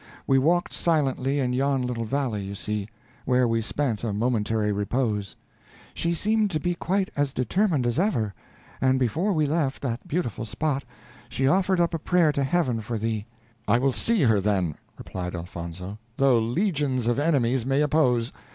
[0.25, 2.87] We walked silently in yon little valley you see,
[3.23, 5.35] where we spent a momentary repose.
[5.93, 8.33] She seemed to be quite as determined as ever,
[8.81, 10.83] and before we left that beautiful spot
[11.29, 13.27] she offered up a prayer to Heaven for thee."
[13.67, 18.31] "I will see her then," replied Elfonzo, "though legions of enemies may oppose.